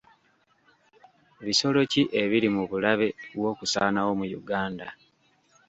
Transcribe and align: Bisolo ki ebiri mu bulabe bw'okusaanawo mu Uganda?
Bisolo 1.45 1.79
ki 1.91 2.01
ebiri 2.21 2.49
mu 2.55 2.63
bulabe 2.69 3.07
bw'okusaanawo 3.35 4.11
mu 4.19 4.25
Uganda? 4.39 4.87